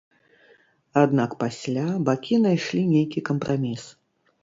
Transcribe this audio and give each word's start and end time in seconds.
Аднак 1.01 1.35
пасля 1.45 1.85
бакі 2.09 2.43
найшлі 2.49 2.83
нейкі 2.97 3.19
кампраміс. 3.33 3.83